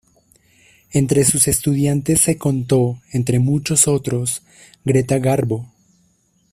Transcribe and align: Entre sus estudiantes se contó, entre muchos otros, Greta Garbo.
Entre 0.89 1.23
sus 1.25 1.47
estudiantes 1.47 2.21
se 2.21 2.39
contó, 2.39 2.99
entre 3.11 3.37
muchos 3.37 3.87
otros, 3.87 4.41
Greta 4.83 5.19
Garbo. 5.19 5.69